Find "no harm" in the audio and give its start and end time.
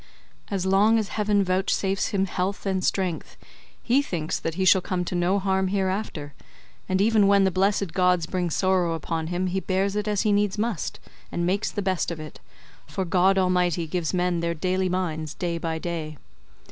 5.13-5.67